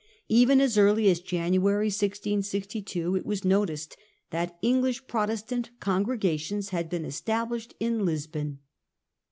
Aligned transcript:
Even 0.29 0.59
as 0.59 0.79
early 0.79 1.11
as 1.11 1.19
January 1.19 1.85
1662 1.89 3.17
it 3.17 3.23
was 3.23 3.45
noticed 3.45 3.95
that 4.31 4.57
English 4.63 5.05
Protestant 5.05 5.69
congregations 5.79 6.69
had 6.69 6.89
been 6.89 7.05
established 7.05 7.75
in 7.79 8.03
Lisbon. 8.03 8.57